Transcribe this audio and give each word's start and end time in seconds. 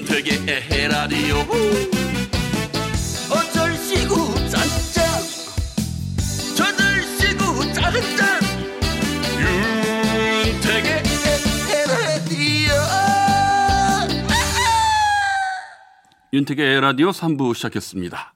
윤택의 0.00 0.32
에헤라디오 0.48 1.36
어쩔 3.30 3.76
시구 3.76 4.34
짠짠 4.48 5.04
저들 6.56 7.02
시구 7.18 7.72
짠짠 7.74 8.40
윤택의 10.46 11.02
에헤라디오 11.68 12.72
윤택의 16.32 16.76
에라디오 16.76 17.10
3부 17.10 17.54
시작했습니다. 17.54 18.32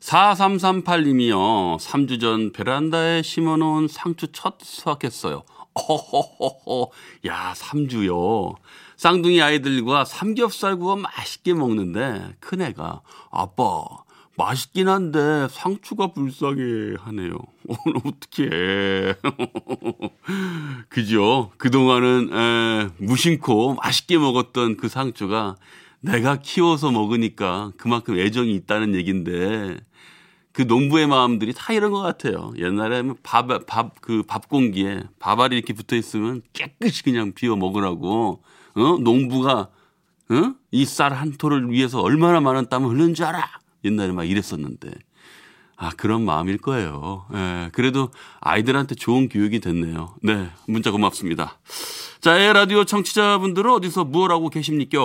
4338님이요. 0.00 1.78
3주 1.78 2.18
전 2.18 2.52
베란다에 2.52 3.20
심어놓은 3.20 3.88
상추 3.88 4.32
첫 4.32 4.56
수확했어요. 4.62 5.44
어허허허. 5.74 6.90
야, 7.26 7.52
3주요. 7.56 8.56
쌍둥이 8.96 9.40
아이들과 9.42 10.04
삼겹살 10.04 10.76
구워 10.76 10.96
맛있게 10.96 11.54
먹는데 11.54 12.36
큰애가 12.40 13.02
아빠 13.30 13.84
맛있긴 14.36 14.88
한데 14.88 15.46
상추가 15.50 16.08
불쌍해 16.08 16.94
하네요. 16.98 17.38
오늘 17.66 18.00
어떻게 18.04 19.14
그죠? 20.88 21.50
그동안은 21.56 22.30
에, 22.32 22.88
무심코 22.98 23.74
맛있게 23.74 24.18
먹었던 24.18 24.76
그 24.76 24.88
상추가 24.88 25.56
내가 26.00 26.36
키워서 26.36 26.90
먹으니까 26.90 27.72
그만큼 27.76 28.18
애정이 28.18 28.54
있다는 28.54 28.94
얘기인데 28.94 29.78
그 30.52 30.62
농부의 30.62 31.06
마음들이 31.08 31.52
다 31.52 31.72
이런 31.72 31.90
것 31.90 32.00
같아요. 32.00 32.52
옛날에 32.58 33.02
밥, 33.22 33.48
밥, 33.66 34.00
그 34.00 34.22
밥 34.26 34.48
공기에 34.48 35.02
밥알이 35.18 35.56
이렇게 35.56 35.72
붙어 35.72 35.96
있으면 35.96 36.42
깨끗이 36.52 37.02
그냥 37.02 37.32
비워 37.32 37.56
먹으라고, 37.56 38.40
어? 38.74 38.98
농부가, 38.98 39.68
어? 40.30 40.54
이 40.70 40.84
쌀 40.84 41.12
한 41.12 41.32
토를 41.32 41.70
위해서 41.70 42.00
얼마나 42.00 42.40
많은 42.40 42.68
땀을 42.68 42.90
흘린 42.90 43.14
줄 43.14 43.26
알아? 43.26 43.42
옛날에 43.84 44.12
막 44.12 44.24
이랬었는데. 44.24 44.90
아, 45.76 45.90
그런 45.96 46.24
마음일 46.24 46.58
거예요. 46.58 47.26
예, 47.34 47.68
그래도 47.72 48.10
아이들한테 48.40 48.94
좋은 48.94 49.28
교육이 49.28 49.60
됐네요. 49.60 50.14
네, 50.22 50.48
문자 50.68 50.90
고맙습니다. 50.92 51.58
자, 52.20 52.38
에 52.38 52.52
라디오 52.52 52.84
청취자분들은 52.84 53.70
어디서 53.72 54.04
무엇 54.04 54.30
하고 54.30 54.48
계십니까? 54.50 54.98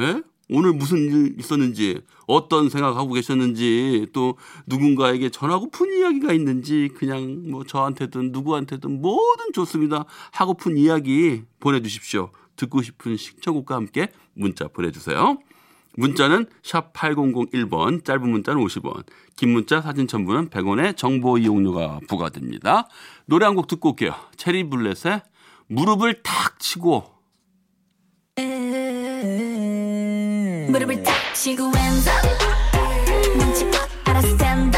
예? 0.00 0.22
오늘 0.50 0.72
무슨 0.72 0.96
일 0.98 1.38
있었는지, 1.38 2.00
어떤 2.26 2.70
생각하고 2.70 3.12
계셨는지, 3.12 4.06
또 4.14 4.38
누군가에게 4.66 5.28
전하고픈 5.28 5.92
이야기가 5.98 6.32
있는지, 6.32 6.88
그냥 6.96 7.42
뭐 7.50 7.64
저한테든 7.64 8.32
누구한테든 8.32 9.02
뭐든 9.02 9.52
좋습니다. 9.52 10.06
하고픈 10.32 10.78
이야기 10.78 11.42
보내주십시오. 11.60 12.30
듣고 12.58 12.82
싶은 12.82 13.16
신청곡과 13.16 13.74
함께 13.74 14.08
문자 14.34 14.68
보내주세요. 14.68 15.38
문자는 15.96 16.46
샵 16.62 16.92
8001번, 16.92 18.04
짧은 18.04 18.28
문자는 18.28 18.62
50원, 18.62 19.04
긴 19.36 19.48
문자 19.50 19.80
사진 19.80 20.06
첨부는 20.06 20.48
100원의 20.50 20.96
정보 20.96 21.38
이용료가 21.38 22.00
부과됩니다. 22.08 22.86
노래 23.26 23.46
한 23.46 23.54
곡 23.56 23.66
듣고 23.66 23.90
올게요. 23.90 24.14
체리 24.36 24.68
블렛의 24.68 25.22
무릎을 25.68 26.22
탁 26.22 26.58
치고 26.60 27.04
무릎을 30.70 31.02
탁 31.02 31.14
치고 31.34 31.64
눈치껏 33.38 33.88
알아서 34.04 34.28
stand 34.28 34.76
up 34.76 34.77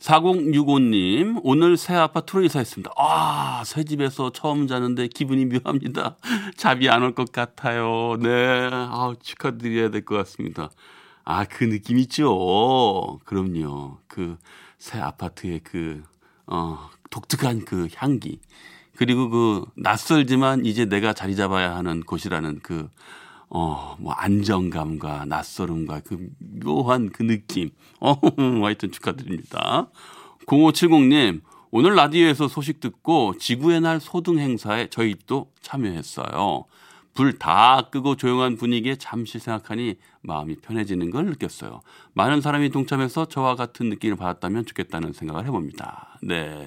4065님, 0.00 1.40
오늘 1.44 1.76
새 1.76 1.94
아파트로 1.94 2.42
이사했습니다. 2.44 2.90
아, 2.96 3.62
새 3.66 3.84
집에서 3.84 4.30
처음 4.32 4.66
자는데 4.66 5.08
기분이 5.08 5.44
묘합니다. 5.44 6.16
잠이 6.56 6.88
안 6.88 7.02
올 7.02 7.14
것 7.14 7.30
같아요. 7.32 8.16
네. 8.18 8.70
아 8.72 9.12
축하드려야 9.22 9.90
될 9.90 10.04
것 10.04 10.16
같습니다. 10.16 10.70
아, 11.24 11.44
그 11.44 11.64
느낌 11.64 11.98
있죠? 11.98 13.18
그럼요. 13.24 13.98
그 14.08 14.38
새 14.78 14.98
아파트의 14.98 15.60
그, 15.62 16.02
어, 16.46 16.88
독특한 17.10 17.66
그 17.66 17.86
향기. 17.96 18.40
그리고 18.96 19.28
그 19.28 19.64
낯설지만 19.76 20.64
이제 20.64 20.86
내가 20.86 21.12
자리 21.12 21.36
잡아야 21.36 21.76
하는 21.76 22.00
곳이라는 22.00 22.60
그, 22.62 22.88
어, 23.50 23.96
뭐, 23.98 24.12
안정감과 24.12 25.24
낯설음과 25.26 26.00
그 26.00 26.28
묘한 26.38 27.10
그 27.10 27.22
느낌. 27.24 27.70
어, 28.00 28.14
하여튼 28.64 28.92
축하드립니다. 28.92 29.90
0570님, 30.46 31.42
오늘 31.72 31.94
라디오에서 31.94 32.48
소식 32.48 32.80
듣고 32.80 33.36
지구의 33.38 33.80
날 33.80 34.00
소등 34.00 34.38
행사에 34.38 34.88
저희 34.90 35.16
또 35.26 35.52
참여했어요. 35.62 36.64
불 37.12 37.38
다 37.38 37.88
끄고 37.90 38.16
조용한 38.16 38.56
분위기에 38.56 38.96
잠시 38.96 39.38
생각하니 39.38 39.96
마음이 40.22 40.56
편해지는 40.56 41.10
걸 41.10 41.26
느꼈어요. 41.26 41.80
많은 42.14 42.40
사람이 42.40 42.70
동참해서 42.70 43.26
저와 43.26 43.56
같은 43.56 43.88
느낌을 43.88 44.16
받았다면 44.16 44.64
좋겠다는 44.66 45.12
생각을 45.12 45.44
해봅니다. 45.46 46.18
네. 46.22 46.66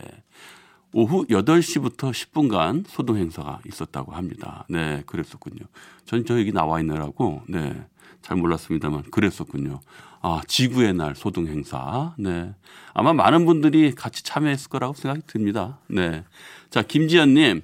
오후 0.93 1.25
8시부터 1.25 2.11
10분간 2.11 2.85
소동 2.87 3.17
행사가 3.17 3.59
있었다고 3.65 4.11
합니다. 4.11 4.65
네, 4.69 5.01
그랬었군요. 5.07 5.65
전저 6.05 6.39
여기 6.39 6.51
나와 6.51 6.79
있느라고, 6.79 7.41
네, 7.49 7.85
잘 8.21 8.37
몰랐습니다만, 8.37 9.09
그랬었군요. 9.09 9.79
아, 10.21 10.41
지구의 10.47 10.93
날 10.93 11.15
소동 11.15 11.47
행사. 11.47 12.13
네. 12.17 12.53
아마 12.93 13.11
많은 13.11 13.45
분들이 13.45 13.93
같이 13.93 14.23
참여했을 14.23 14.69
거라고 14.69 14.93
생각이 14.93 15.25
듭니다. 15.25 15.79
네. 15.87 16.23
자, 16.69 16.83
김지연 16.83 17.33
님, 17.33 17.61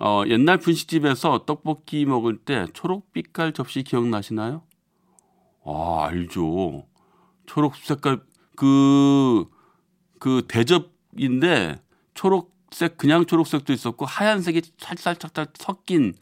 어, 0.00 0.22
옛날 0.28 0.58
분식집에서 0.58 1.44
떡볶이 1.46 2.04
먹을 2.06 2.38
때 2.38 2.66
초록빛깔 2.72 3.52
접시 3.52 3.82
기억나시나요? 3.82 4.62
아, 5.66 6.06
알죠. 6.08 6.86
초록 7.46 7.74
색깔, 7.76 8.22
그, 8.54 9.44
그 10.20 10.44
대접인데 10.46 11.82
초록 12.14 12.49
색, 12.70 12.96
그냥 12.96 13.26
초록색도 13.26 13.72
있었고 13.72 14.06
하얀색이 14.06 14.62
살짝살짝 14.78 15.52
섞인 15.58 16.14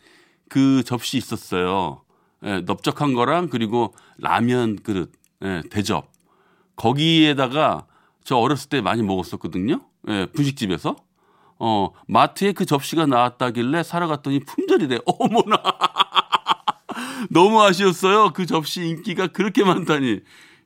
그 0.48 0.82
접시 0.84 1.16
있었어요. 1.18 2.02
예, 2.44 2.60
넓적한 2.60 3.14
거랑 3.14 3.48
그리고 3.48 3.94
라면 4.18 4.76
그릇, 4.76 5.12
예, 5.42 5.62
대접. 5.70 6.10
거기에다가 6.76 7.86
저 8.24 8.36
어렸을 8.36 8.68
때 8.68 8.80
많이 8.80 9.02
먹었었거든요. 9.02 9.80
예, 10.08 10.26
분식집에서. 10.26 10.96
어, 11.60 11.90
마트에 12.06 12.52
그 12.52 12.64
접시가 12.64 13.06
나왔다길래 13.06 13.82
사러 13.82 14.06
갔더니 14.06 14.40
품절이래. 14.40 15.00
어머나. 15.18 15.60
너무 17.30 17.60
아쉬웠어요. 17.62 18.30
그 18.32 18.46
접시 18.46 18.86
인기가 18.86 19.26
그렇게 19.26 19.64
많다니. 19.64 20.20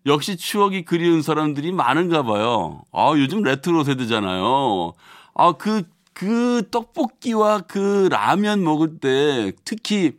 역시 0.04 0.36
추억이 0.36 0.84
그리운 0.84 1.22
사람들이 1.22 1.72
많은가 1.72 2.24
봐요. 2.24 2.82
아, 2.92 3.12
요즘 3.16 3.42
레트로 3.42 3.84
세대잖아요. 3.84 4.92
아, 5.34 5.52
그, 5.52 5.82
그 6.12 6.62
떡볶이와 6.70 7.62
그 7.62 8.08
라면 8.10 8.62
먹을 8.62 8.98
때 8.98 9.52
특히 9.64 10.18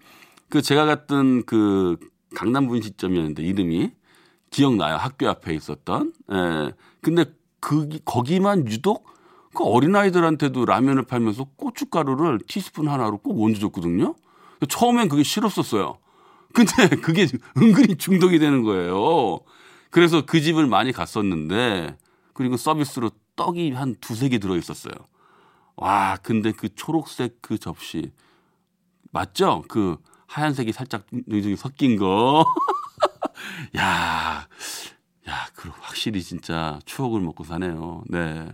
그 0.49 0.61
제가 0.61 0.85
갔던 0.85 1.45
그 1.45 1.97
강남 2.35 2.67
분식점이었는데 2.67 3.43
이름이 3.43 3.91
기억나요. 4.49 4.97
학교 4.97 5.29
앞에 5.29 5.53
있었던. 5.53 6.13
예. 6.31 6.73
근데 7.01 7.25
그, 7.59 7.89
거기만 8.05 8.67
유독 8.67 9.07
그 9.53 9.63
어린아이들한테도 9.63 10.65
라면을 10.65 11.03
팔면서 11.03 11.45
고춧가루를 11.55 12.39
티스푼 12.47 12.87
하나로 12.87 13.19
꼭 13.19 13.43
얹어줬거든요. 13.43 14.15
처음엔 14.67 15.09
그게 15.09 15.23
싫었었어요. 15.23 15.97
근데 16.53 16.89
그게 17.01 17.27
은근히 17.57 17.95
중독이 17.95 18.39
되는 18.39 18.63
거예요. 18.63 19.39
그래서 19.89 20.25
그 20.25 20.41
집을 20.41 20.65
많이 20.67 20.91
갔었는데, 20.91 21.97
그리고 22.33 22.57
서비스로 22.57 23.11
떡이 23.35 23.71
한 23.71 23.95
두세 23.99 24.29
개 24.29 24.37
들어있었어요. 24.37 24.93
와, 25.75 26.17
근데 26.21 26.51
그 26.51 26.73
초록색 26.73 27.41
그 27.41 27.57
접시. 27.57 28.11
맞죠? 29.11 29.63
그 29.67 29.97
하얀색이 30.27 30.71
살짝 30.71 31.05
섞인 31.57 31.97
거. 31.97 32.45
야, 33.77 34.47
야, 35.27 35.47
그 35.55 35.69
확실히 35.81 36.21
진짜 36.21 36.79
추억을 36.85 37.21
먹고 37.21 37.43
사네요. 37.43 38.03
네. 38.07 38.51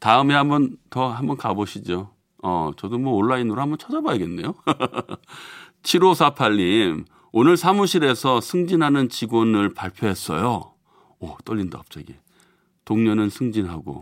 다음에 0.00 0.34
한번 0.34 0.76
더 0.90 1.08
한번 1.10 1.36
가보시죠. 1.36 2.10
어, 2.42 2.70
저도 2.76 2.98
뭐 2.98 3.14
온라인으로 3.14 3.60
한번 3.60 3.78
찾아봐야겠네요. 3.78 4.54
7548님, 5.82 7.04
오늘 7.32 7.56
사무실에서 7.56 8.40
승진하는 8.40 9.08
직원을 9.08 9.74
발표했어요. 9.74 10.72
오, 11.20 11.36
떨린다, 11.44 11.78
갑자기. 11.78 12.16
동료는 12.88 13.28
승진하고, 13.28 14.00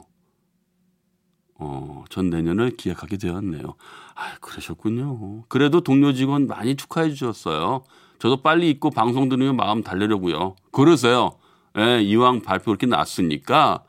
어, 1.59 2.05
전 2.09 2.31
내년을 2.31 2.77
기약하게 2.77 3.17
되었네요. 3.17 3.75
아, 4.15 4.39
그러셨군요. 4.41 5.43
그래도 5.49 5.81
동료 5.81 6.13
직원 6.13 6.47
많이 6.47 6.77
축하해 6.77 7.11
주셨어요. 7.11 7.83
저도 8.21 8.43
빨리 8.43 8.71
잊고 8.71 8.91
방송 8.91 9.29
들으면 9.29 9.57
마음 9.57 9.83
달래려고요. 9.83 10.55
그러세요. 10.71 11.37
예, 11.77 12.01
이왕 12.01 12.43
발표 12.43 12.71
이렇게 12.71 12.87
났으니까 12.87 13.83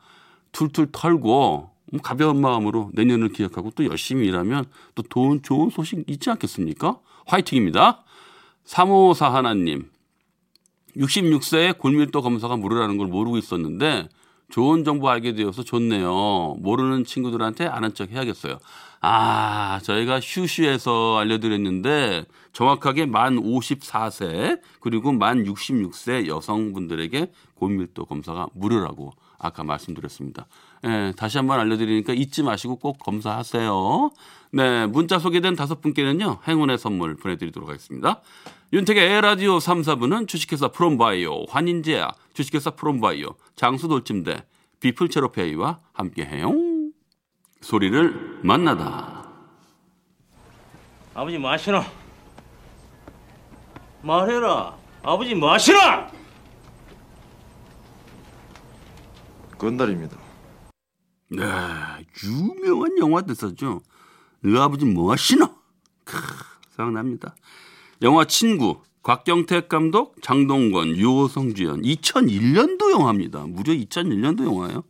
툴툴 0.50 0.88
털고 0.90 1.70
뭐 1.92 2.00
가벼운 2.02 2.40
마음으로 2.40 2.90
내년을 2.94 3.28
기약하고 3.28 3.70
또 3.76 3.84
열심히 3.84 4.26
일하면 4.26 4.64
또 4.96 5.04
좋은, 5.04 5.42
좋은 5.42 5.70
소식 5.70 6.02
있지 6.08 6.28
않겠습니까? 6.28 6.98
화이팅입니다. 7.24 8.02
354 8.64 9.32
하나님. 9.32 9.90
66세에 10.96 11.78
골밀도 11.78 12.20
검사가 12.20 12.56
무료라는 12.56 12.98
걸 12.98 13.06
모르고 13.06 13.38
있었는데 13.38 14.08
좋은 14.50 14.84
정보 14.84 15.08
알게 15.10 15.34
되어서 15.34 15.62
좋네요. 15.62 16.56
모르는 16.58 17.04
친구들한테 17.04 17.66
아는 17.66 17.94
척 17.94 18.10
해야겠어요. 18.10 18.58
아, 19.00 19.78
저희가 19.82 20.20
휴슈에서 20.20 21.18
알려드렸는데 21.18 22.24
정확하게 22.52 23.06
만 23.06 23.36
54세 23.36 24.60
그리고 24.80 25.12
만 25.12 25.44
66세 25.44 26.26
여성분들에게 26.26 27.30
고밀도 27.54 28.06
검사가 28.06 28.48
무료라고 28.54 29.12
아까 29.38 29.62
말씀드렸습니다. 29.62 30.46
예, 30.84 31.12
다시 31.16 31.38
한번 31.38 31.60
알려드리니까 31.60 32.12
잊지 32.12 32.42
마시고 32.42 32.76
꼭 32.76 32.98
검사하세요. 32.98 34.10
네, 34.52 34.86
문자 34.86 35.18
소개된 35.18 35.56
다섯 35.56 35.80
분께는요, 35.80 36.38
행운의 36.46 36.78
선물 36.78 37.16
보내드리도록 37.16 37.68
하겠습니다. 37.68 38.20
윤택의 38.72 39.02
에라디오 39.10 39.60
3, 39.60 39.82
4부는 39.82 40.28
주식회사 40.28 40.68
프롬바이오, 40.68 41.46
환인제약, 41.48 42.16
주식회사 42.34 42.70
프롬바이오, 42.72 43.34
장수돌침대, 43.56 44.44
비플체로페이와 44.80 45.78
함께해요. 45.92 46.54
소리를 47.60 48.40
만나다. 48.42 49.26
아버지 51.14 51.38
뭐 51.38 51.50
하시노? 51.50 51.82
말해라. 54.02 54.76
아버지 55.02 55.34
뭐 55.34 55.52
하시노? 55.52 55.78
건달입니다. 59.58 60.27
네, 61.30 61.42
유명한 62.24 62.96
영화 62.98 63.22
대사죠. 63.22 63.82
너 64.40 64.62
아버지 64.62 64.84
뭐 64.84 65.12
하시노? 65.12 65.46
크, 66.04 66.16
생각납니다. 66.70 67.34
영화 68.02 68.24
친구, 68.24 68.80
곽경택 69.02 69.68
감독, 69.68 70.20
장동건, 70.22 70.96
유호성 70.96 71.54
주연, 71.54 71.82
2001년도 71.82 72.90
영화입니다. 72.92 73.46
무려 73.46 73.74
2001년도 73.74 74.44
영화예요. 74.44 74.84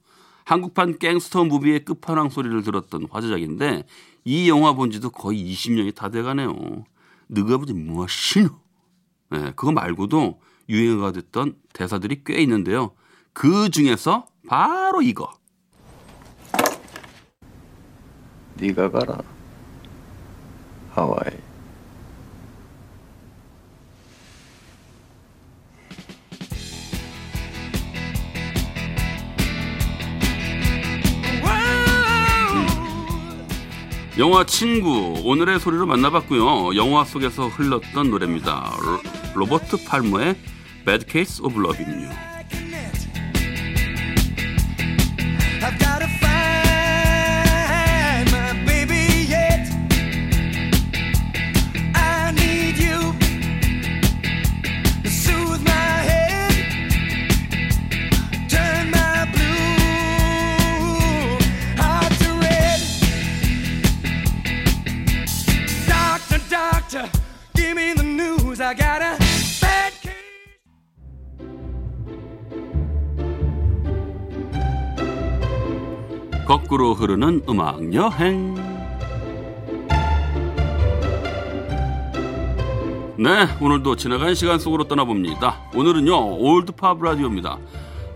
한국판 0.44 0.98
갱스터 0.98 1.44
무비의 1.44 1.84
끝판왕 1.84 2.30
소리를 2.30 2.62
들었던 2.62 3.06
화제작인데 3.10 3.84
이 4.24 4.48
영화 4.48 4.72
본 4.72 4.90
지도 4.90 5.10
거의 5.10 5.38
20년이 5.52 5.94
다 5.94 6.08
돼가네요. 6.08 6.84
너가 7.26 7.54
아버지 7.54 7.72
뭐 7.74 8.04
하시노? 8.04 8.48
네, 9.30 9.52
그거 9.56 9.72
말고도 9.72 10.40
유행어가 10.68 11.12
됐던 11.12 11.56
대사들이 11.72 12.22
꽤 12.24 12.40
있는데요. 12.42 12.92
그 13.32 13.70
중에서 13.70 14.26
바로 14.46 15.02
이거. 15.02 15.37
네가 18.60 18.90
가라. 18.90 19.18
하와이. 20.90 21.48
영화 34.18 34.44
친구 34.44 35.14
오늘의 35.24 35.60
소리로 35.60 35.86
만나봤고요. 35.86 36.74
영화 36.74 37.04
속에서 37.04 37.46
흘렀던 37.46 38.10
노래입니다. 38.10 38.72
로, 38.82 39.00
로버트 39.36 39.84
팔머의 39.84 40.34
Bad 40.84 41.06
Case 41.08 41.44
of. 41.44 41.54
I've 41.54 42.27
흐르는 77.08 77.42
음악 77.48 77.94
여행. 77.94 78.54
네, 83.16 83.48
오늘도 83.62 83.96
지나간 83.96 84.34
시간 84.34 84.58
속으로 84.58 84.84
떠나봅니다. 84.84 85.70
오늘은요, 85.74 86.36
올드팝 86.36 87.02
라디오입니다. 87.02 87.56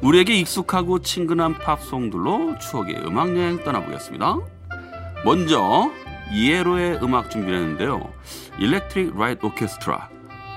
우리에게 0.03 0.35
익숙하고 0.35 0.99
친근한 0.99 1.55
팝송들로 1.55 2.59
추억의 2.59 2.97
음악 3.07 3.31
여행 3.31 3.65
떠나보겠습니다. 3.65 4.37
먼저 5.25 5.91
ELO의 6.31 6.99
음악 7.03 7.31
준비했는데요. 7.31 8.13
Electric 8.59 9.19
Light 9.19 9.47
Orchestra 9.47 10.11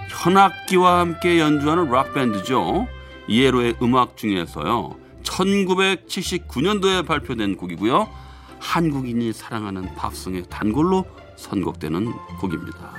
현악기와 0.09 0.99
함께 0.99 1.39
연주하는 1.39 1.89
락 1.89 2.13
밴드죠. 2.13 2.85
ELO의 3.29 3.75
음악 3.81 4.17
중에서요. 4.17 4.97
1979년도에 5.23 7.07
발표된 7.07 7.55
곡이고요. 7.55 8.24
한국인이 8.65 9.31
사랑하는 9.31 9.93
팝송의 9.95 10.45
단골로 10.49 11.05
선곡되는 11.37 12.11
곡입니다. 12.41 12.93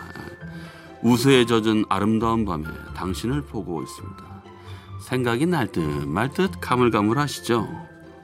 우수에 1.02 1.44
젖은 1.44 1.84
아름다운 1.88 2.44
밤에 2.44 2.64
당신을 2.94 3.42
보고 3.42 3.82
있습니다. 3.82 4.42
생각이 5.02 5.46
날 5.46 5.68
듯 5.68 5.80
말듯 6.08 6.60
가물가물하시죠? 6.60 7.68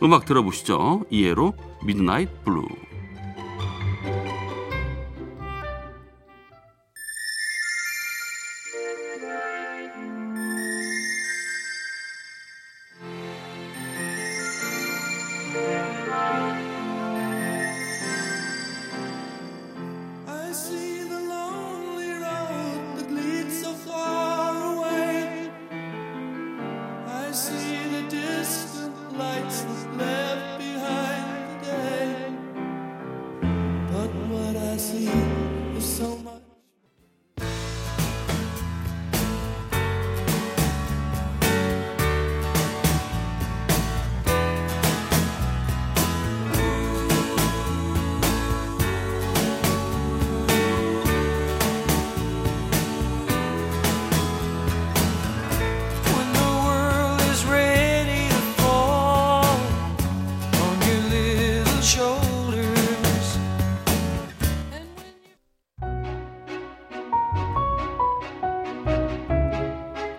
음악 0.03 0.25
들어보시죠. 0.25 1.05
ELO 1.11 1.55
Midnight 1.85 2.45
Blue. 2.45 2.65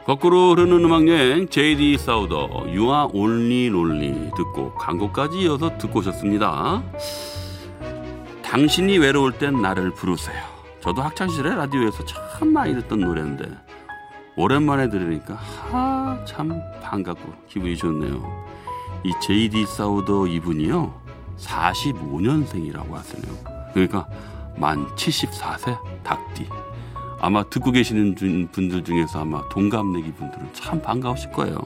거꾸로 0.05 0.51
흐르는 0.51 0.83
음악 0.83 1.07
여행 1.07 1.47
JD 1.47 1.97
사우더 1.97 2.65
Are 2.67 3.07
Only 3.13 3.67
Lonely 3.67 4.31
듣고 4.35 4.73
광고까지 4.73 5.39
이어서 5.39 5.77
듣고 5.77 5.99
오셨습니다. 5.99 6.83
당신이 8.43 8.97
외로울 8.97 9.31
땐 9.31 9.61
나를 9.61 9.91
부르세요. 9.93 10.43
저도 10.81 11.01
학창 11.01 11.29
시절에 11.29 11.55
라디오에서 11.55 12.03
참 12.03 12.51
많이 12.51 12.73
듣던 12.73 12.99
노래인데 12.99 13.45
오랜만에 14.35 14.89
들으니까 14.89 15.35
하, 15.35 16.19
참 16.25 16.59
반갑고 16.81 17.33
기분이 17.47 17.77
좋네요. 17.77 18.45
이 19.05 19.13
제이디 19.21 19.65
사우더 19.65 20.27
이분이요 20.27 21.01
45년생이라고 21.37 22.91
하시네요. 22.91 23.33
그러니까 23.73 24.07
만 24.57 24.85
74세 24.95 25.77
닭띠. 26.03 26.47
아마 27.23 27.41
듣고 27.43 27.71
계시는 27.71 28.15
분- 28.15 28.49
분들 28.51 28.83
중에서 28.83 29.21
아마 29.21 29.41
동갑내기 29.47 30.11
분들은 30.11 30.49
참 30.51 30.81
반가우실 30.81 31.31
거예요. 31.31 31.57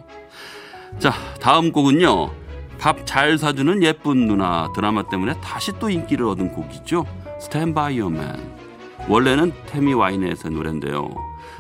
자, 1.00 1.12
다음 1.42 1.72
곡은요. 1.72 2.30
밥 2.80 3.08
잘 3.08 3.40
사주는 3.40 3.82
예쁜 3.82 4.28
누나 4.28 4.72
드라마 4.76 5.02
때문에 5.10 5.34
다시 5.42 5.72
또 5.80 5.90
인기를 5.90 6.28
얻은 6.28 6.52
곡이죠. 6.52 7.06
Stand 7.42 7.74
by 7.74 8.00
Your 8.00 8.18
Man. 8.18 8.36
원래는 9.10 9.52
태미 9.66 9.96
와이넷의 9.96 10.52
노래인데요. 10.52 11.10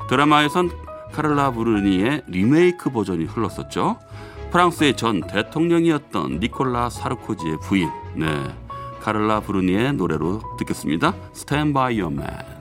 드라마에선 0.10 0.70
카를라 1.14 1.52
브루니의 1.54 2.22
리메이크 2.28 2.92
버전이 2.92 3.26
흘렀었죠. 3.26 3.98
프랑스의 4.52 4.96
전 4.96 5.22
대통령이었던 5.22 6.40
니콜라 6.40 6.92
사르코지의 6.92 7.58
부인, 7.64 7.90
네, 8.16 8.28
카를라 9.02 9.40
브루니의 9.40 9.94
노래로 9.94 10.42
듣겠습니다. 10.60 11.16
스탠 11.34 11.74
바이 11.74 12.00
어맨. 12.00 12.57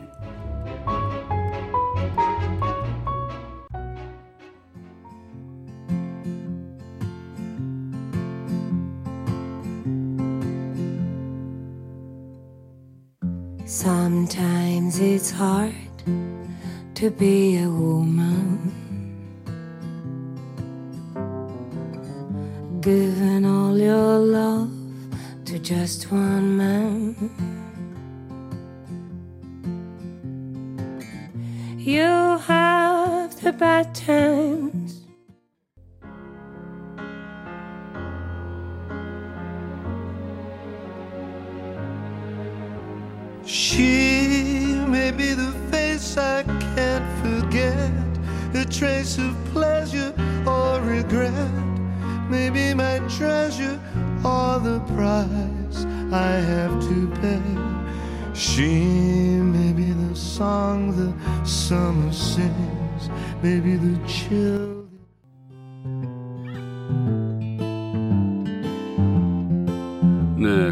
Sometimes 13.76 15.00
it's 15.00 15.30
hard 15.30 15.74
to 16.94 17.10
be 17.10 17.58
a 17.58 17.68
woman. 17.68 18.72
Giving 22.80 23.44
all 23.44 23.76
your 23.76 24.18
love 24.18 24.72
to 25.44 25.58
just 25.58 26.10
one 26.10 26.56
man. 26.56 27.14
You 31.76 32.38
have 32.48 33.38
the 33.42 33.52
bad 33.52 33.94
times. 33.94 34.85
She 43.46 44.74
may 44.88 45.12
be 45.12 45.32
the 45.32 45.52
face 45.70 46.16
I 46.16 46.42
can't 46.42 47.06
forget, 47.22 47.92
a 48.54 48.64
trace 48.64 49.18
of 49.18 49.36
pleasure 49.52 50.12
or 50.44 50.80
regret. 50.80 51.32
Maybe 52.28 52.74
my 52.74 52.98
treasure 53.08 53.80
or 54.24 54.58
the 54.58 54.80
price 54.96 55.84
I 56.12 56.32
have 56.50 56.80
to 56.88 57.08
pay. 57.20 58.34
She 58.34 58.74
may 59.40 59.72
be 59.72 59.92
the 59.92 60.16
song 60.16 60.96
the 60.96 61.46
summer 61.46 62.12
sings, 62.12 63.08
maybe 63.42 63.76
the 63.76 63.96
chill. 64.08 64.75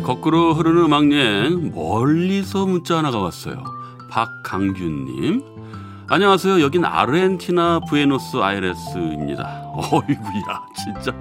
거꾸로 0.05 0.53
흐르는 0.55 0.85
음악 0.85 1.11
여행 1.13 1.73
멀리서 1.75 2.67
문자 2.67 2.99
하나가 2.99 3.19
왔어요. 3.19 3.65
박강균님. 4.11 5.43
안녕하세요. 6.09 6.61
여긴 6.61 6.85
아르헨티나 6.85 7.81
부에노스 7.89 8.37
아이레스입니다. 8.39 9.63
어이구야, 9.75 10.67
진짜. 10.77 11.13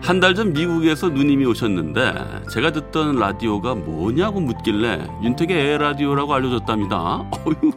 한 0.00 0.20
달 0.20 0.34
전 0.34 0.52
미국에서 0.54 1.08
누님이 1.10 1.44
오셨는데 1.46 2.44
제가 2.50 2.70
듣던 2.72 3.16
라디오가 3.16 3.74
뭐냐고 3.74 4.40
묻길래 4.40 5.06
윤택의 5.22 5.72
에라디오라고 5.74 6.32
알려줬답니다. 6.32 6.96
어휴, 7.30 7.72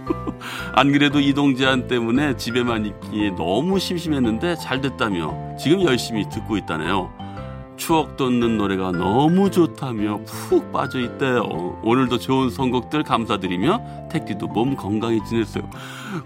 안 0.74 0.92
그래도 0.92 1.20
이동 1.20 1.54
제한 1.56 1.86
때문에 1.88 2.36
집에만 2.36 2.86
있기에 2.86 3.30
너무 3.30 3.78
심심했는데 3.78 4.54
잘 4.56 4.80
됐다며 4.80 5.34
지금 5.58 5.82
열심히 5.82 6.26
듣고 6.30 6.56
있다네요. 6.56 7.10
추억 7.76 8.16
돋는 8.16 8.56
노래가 8.58 8.90
너무 8.92 9.50
좋다며 9.50 10.20
푹 10.24 10.72
빠져 10.72 11.00
있대요. 11.00 11.78
오늘도 11.82 12.18
좋은 12.18 12.50
선곡들 12.50 13.02
감사드리며 13.02 14.08
택디도 14.10 14.48
몸 14.48 14.76
건강히 14.76 15.22
지냈어요. 15.24 15.68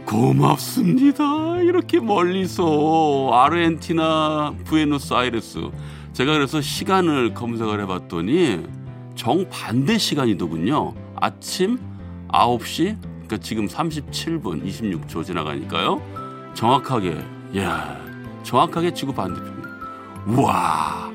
고맙습니다. 0.05 1.59
이렇게 1.61 2.01
멀리서 2.01 3.31
아르헨티나 3.33 4.55
부에노스 4.65 5.15
아이레스. 5.15 5.71
제가 6.13 6.33
그래서 6.33 6.61
시간을 6.61 7.35
검색을 7.35 7.81
해봤더니 7.83 8.61
정반대 9.17 9.99
시간이더군요. 9.99 10.95
아침 11.17 11.79
9시, 12.29 12.97
그러니까 13.03 13.37
지금 13.39 13.67
37분 13.67 14.65
26초 14.65 15.25
지나가니까요. 15.25 16.01
정확하게, 16.55 17.19
야 17.59 18.01
정확하게 18.45 18.95
지구 18.95 19.13
반대편. 19.13 19.63
우와. 20.27 21.11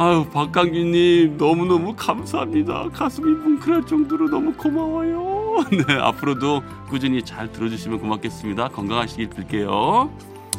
아유 0.00 0.24
박강규님 0.32 1.36
너무너무 1.36 1.94
감사합니다. 1.94 2.88
가슴이 2.88 3.32
뭉클할 3.32 3.84
정도로 3.84 4.30
너무 4.30 4.50
고마워요. 4.54 5.62
네 5.86 5.94
앞으로도 5.94 6.62
꾸준히 6.88 7.22
잘 7.22 7.52
들어주시면 7.52 8.00
고맙겠습니다. 8.00 8.68
건강하시길 8.68 9.28
빌게요. 9.28 10.10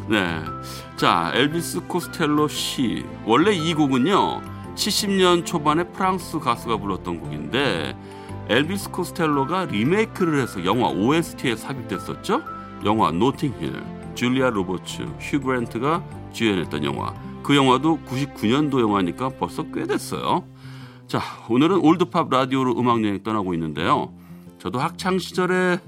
네, 0.08 0.42
자 0.96 1.32
엘비스 1.34 1.88
코스텔로 1.88 2.50
시 2.50 3.04
원래 3.26 3.52
이 3.52 3.74
곡은요 3.74 4.42
70년 4.76 5.44
초반에 5.44 5.86
프랑스 5.86 6.38
가수가 6.38 6.78
불렀던 6.78 7.20
곡인데 7.20 7.98
엘비스 8.48 8.92
코스텔로가 8.92 9.66
리메이크를 9.66 10.40
해서 10.40 10.64
영화 10.66 10.90
OST에 10.90 11.56
삽입됐었죠. 11.56 12.44
영화 12.86 13.10
노팅힐 13.12 13.74
줄리아 14.14 14.52
로버츠 14.52 15.02
휴 15.20 15.40
그랜트가 15.42 16.04
주연했던 16.32 16.84
영화. 16.84 17.31
그 17.44 17.56
영화도 17.56 18.00
99년도 18.08 18.82
영화니까 18.82 19.30
벌써 19.30 19.64
꽤 19.72 19.84
됐어요. 19.86 20.44
자, 21.08 21.20
오늘은 21.50 21.80
올드팝 21.80 22.30
라디오로 22.30 22.80
음악 22.80 23.04
여행 23.04 23.22
떠나고 23.24 23.54
있는데요. 23.56 24.14
저도 24.60 24.80
학창 24.80 25.20
시절에 25.20 25.80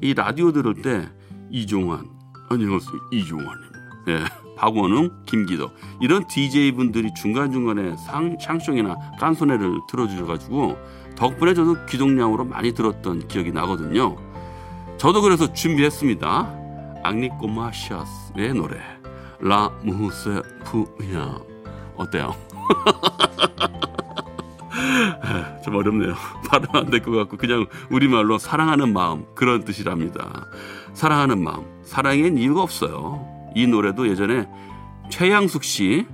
이 0.00 0.14
라디오 0.14 0.52
들을 0.52 0.74
때 0.74 1.08
이종환, 1.50 2.08
안녕하세요, 2.48 2.92
이종환입니다. 3.12 3.78
예, 4.08 4.24
박원웅, 4.56 5.24
김기덕 5.26 5.74
이런 6.00 6.26
DJ 6.26 6.72
분들이 6.72 7.10
중간 7.14 7.52
중간에 7.52 7.96
상 7.98 8.36
샹송이나 8.40 8.96
깐소네를 9.20 9.80
틀어주셔가지고 9.90 10.76
덕분에 11.14 11.54
저도 11.54 11.86
귀동량으로 11.86 12.44
많이 12.44 12.72
들었던 12.72 13.28
기억이 13.28 13.52
나거든요. 13.52 14.16
저도 14.96 15.20
그래서 15.20 15.52
준비했습니다. 15.52 17.00
앙리 17.04 17.28
꼬마 17.28 17.70
샤스의 17.70 18.54
노래. 18.54 19.01
라 19.42 19.68
무세 19.82 20.40
푸야 20.64 21.38
어때요? 21.96 22.34
좀 25.64 25.76
어렵네요. 25.76 26.14
발음 26.48 26.66
안 26.72 26.86
될 26.90 27.00
것 27.02 27.12
같고 27.12 27.36
그냥 27.36 27.66
우리말로 27.90 28.38
사랑하는 28.38 28.92
마음 28.92 29.24
그런 29.34 29.64
뜻이랍니다. 29.64 30.46
사랑하는 30.94 31.42
마음 31.42 31.64
사랑엔 31.82 32.38
이유가 32.38 32.62
없어요. 32.62 33.26
이 33.54 33.66
노래도 33.66 34.08
예전에 34.08 34.48
최양숙 35.10 35.62
씨, 35.64 36.06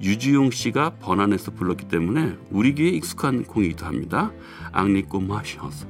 유지용 0.00 0.50
씨가 0.50 0.94
번안해서 1.00 1.50
불렀기 1.52 1.88
때문에 1.88 2.36
우리 2.50 2.74
귀에 2.74 2.88
익숙한 2.90 3.44
공이기도 3.44 3.84
합니다. 3.84 4.30
앙리꼬 4.72 5.20
마셔스 5.20 5.86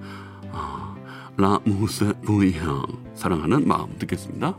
아, 0.52 0.94
라 1.36 1.60
무세 1.64 2.12
푸야 2.22 2.82
사랑하는 3.14 3.68
마음 3.68 3.96
듣겠습니다. 3.98 4.56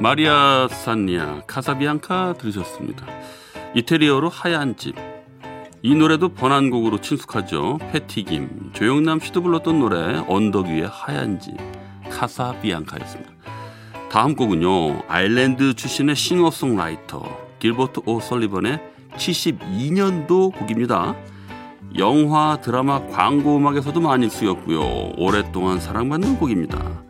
마리아 0.00 0.66
산니아 0.66 1.42
카사비앙카 1.46 2.36
들으셨습니다. 2.38 3.04
이태리어로 3.74 4.30
하얀 4.30 4.74
집. 4.74 4.94
이 5.82 5.94
노래도 5.94 6.30
번안곡으로 6.30 7.02
친숙하죠. 7.02 7.78
패티김, 7.92 8.70
조영남 8.72 9.20
씨도 9.20 9.42
불렀던 9.42 9.78
노래 9.78 10.24
언덕 10.26 10.68
위의 10.68 10.88
하얀 10.90 11.38
집 11.38 11.54
카사비앙카였습니다. 12.10 13.30
다음 14.10 14.36
곡은요. 14.36 15.02
아일랜드 15.06 15.74
출신의 15.74 16.16
싱어송라이터 16.16 17.22
길버트 17.58 18.00
오 18.06 18.20
설리번의 18.20 18.80
72년도 19.16 20.56
곡입니다. 20.56 21.14
영화, 21.98 22.58
드라마, 22.62 23.06
광고 23.08 23.58
음악에서도 23.58 24.00
많이 24.00 24.30
쓰였고요. 24.30 25.12
오랫동안 25.18 25.78
사랑받는 25.78 26.38
곡입니다. 26.38 27.09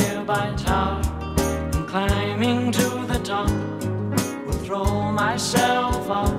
climbing 1.91 2.71
to 2.71 3.05
the 3.05 3.21
top, 3.21 3.51
will 4.45 4.57
throw 4.63 5.11
myself 5.11 6.09
off 6.09 6.31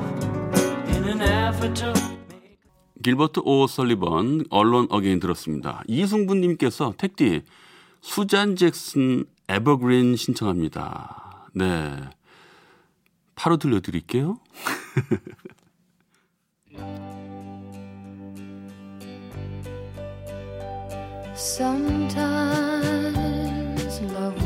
in 0.88 1.04
an 1.04 1.20
effort 1.20 1.74
to. 1.74 1.92
길버트 3.02 3.40
오 3.44 3.66
설리번, 3.66 4.46
Alone 4.48 4.86
Again 4.88 5.20
들었습니다. 5.20 5.82
이승분님께서 5.88 6.94
택디, 6.96 7.42
수잔 8.00 8.56
잭슨 8.56 9.26
Evergreen 9.48 10.16
신청합니다. 10.16 11.48
네. 11.54 11.96
바로 13.34 13.58
들려드릴게요. 13.58 14.38
Sometimes 21.34 22.92
love 24.14 24.41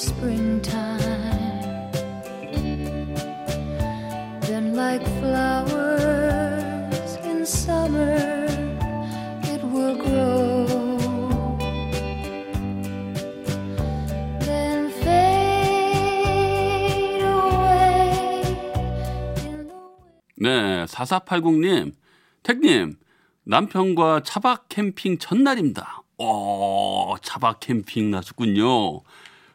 springtime. 0.00 0.98
Then, 4.40 4.74
like 4.74 5.04
flowers 5.20 7.16
in 7.22 7.44
summer, 7.44 8.46
it 9.44 9.62
will 9.62 9.96
grow. 9.96 10.66
Then 14.40 14.90
fade 15.02 15.60
away 17.22 18.42
in 19.44 19.68
the 19.68 19.74
네, 20.40 20.86
4480님, 20.86 21.92
택님, 22.42 22.96
남편과 23.44 24.22
차박 24.24 24.68
캠핑 24.70 25.18
첫날입니다. 25.18 26.02
오, 26.16 27.16
차박 27.20 27.60
캠핑 27.60 28.10
나셨군요. 28.10 29.02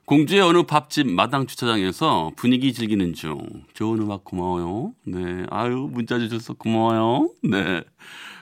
공주의 0.05 0.39
어느 0.39 0.61
밥집 0.61 1.07
마당 1.07 1.47
주차장에서 1.47 2.31
분위기 2.35 2.73
즐기는 2.73 3.13
중. 3.13 3.39
좋은 3.73 3.99
음악 3.99 4.23
고마워요. 4.23 4.93
네, 5.03 5.45
아유, 5.49 5.89
문자 5.91 6.19
주셔서 6.19 6.53
고마워요. 6.53 7.31
네. 7.41 7.83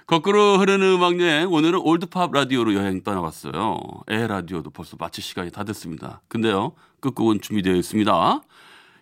거꾸로 0.06 0.58
흐르는 0.58 0.96
음악 0.96 1.22
여행, 1.22 1.50
오늘은 1.50 1.80
올드팝 1.80 2.34
라디오로 2.34 2.74
여행 2.74 3.02
떠나봤어요. 3.02 3.80
에 4.10 4.28
라디오도 4.28 4.72
벌써 4.72 4.98
마칠 5.00 5.24
시간이 5.24 5.52
다 5.52 5.64
됐습니다. 5.64 6.22
근데요, 6.28 6.74
끝곡은 7.00 7.40
준비되어 7.40 7.76
있습니다. 7.76 8.42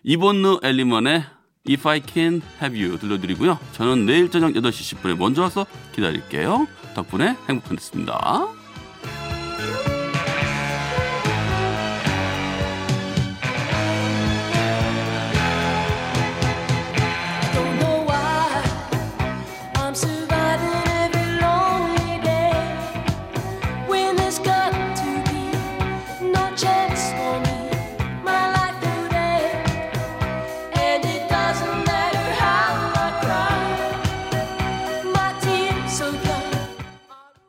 이본느 0.04 0.58
엘리먼의 0.62 1.24
If 1.68 1.88
I 1.88 2.00
Can 2.06 2.42
Have 2.62 2.80
You 2.80 2.96
들려드리고요. 3.00 3.58
저는 3.72 4.06
내일 4.06 4.30
저녁 4.30 4.52
8시 4.52 4.98
10분에 4.98 5.18
먼저 5.18 5.42
와서 5.42 5.66
기다릴게요. 5.92 6.68
덕분에 6.94 7.36
행복한 7.48 7.76
됐습니다. 7.76 8.61